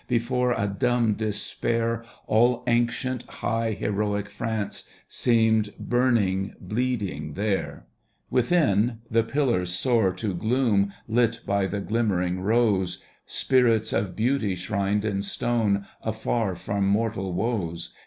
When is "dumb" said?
0.67-1.13